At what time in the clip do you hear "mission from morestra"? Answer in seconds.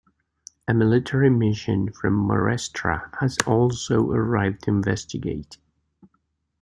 1.29-3.15